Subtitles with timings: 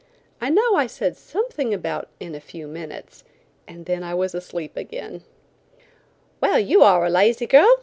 [0.41, 3.23] I know I said something about "in a few minutes,"
[3.67, 5.21] and then I was asleep again.
[6.41, 7.77] "Well, you are a lazy girl!